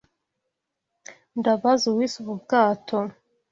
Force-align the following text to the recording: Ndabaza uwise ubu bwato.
Ndabaza 1.37 1.83
uwise 1.89 2.15
ubu 2.21 2.33
bwato. 2.41 2.97